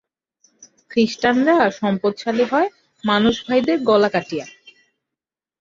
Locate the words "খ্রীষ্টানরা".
0.91-1.55